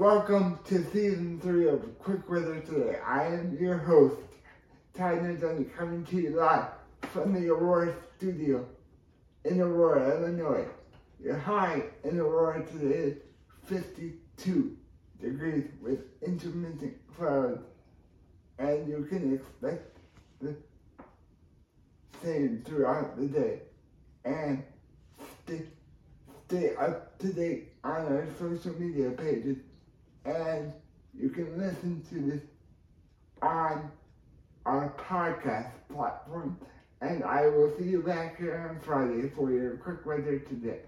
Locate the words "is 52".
12.94-14.74